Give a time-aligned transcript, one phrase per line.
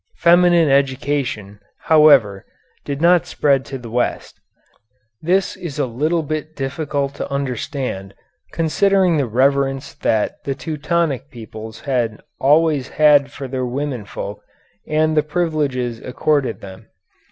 [0.15, 2.43] Feminine education, however,
[2.83, 4.39] did not spread to the West.
[5.21, 8.15] This is a little bit difficult to understand,
[8.51, 14.41] considering the reverence that the Teutonic peoples have always had for their women folk
[14.87, 16.87] and the privileges accorded them.